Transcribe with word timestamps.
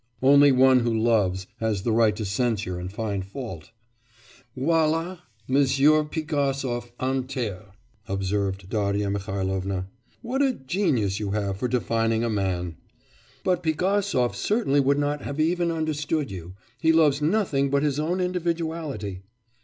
Only 0.23 0.51
one 0.51 0.79
who 0.79 0.91
loves 0.97 1.45
has 1.59 1.83
the 1.83 1.91
right 1.91 2.15
to 2.15 2.25
censure 2.25 2.79
and 2.79 2.91
find 2.91 3.23
fault.' 3.23 3.69
'Voilà, 4.57 5.19
Monsieur 5.47 6.03
Pigasov 6.03 6.91
enterré,' 6.99 7.71
observed 8.07 8.67
Darya 8.67 9.11
Mihailovna. 9.11 9.85
'What 10.23 10.41
a 10.41 10.53
genius 10.53 11.19
you 11.19 11.29
have 11.33 11.57
for 11.57 11.67
defining 11.67 12.23
a 12.23 12.31
man! 12.31 12.77
But 13.43 13.61
Pigasov 13.61 14.33
certainly 14.35 14.79
would 14.79 14.97
not 14.97 15.21
have 15.21 15.39
even 15.39 15.69
understood 15.69 16.31
you. 16.31 16.55
He 16.79 16.91
loves 16.91 17.21
nothing 17.21 17.69
but 17.69 17.83
his 17.83 17.99
own 17.99 18.19
individuality. 18.19 19.21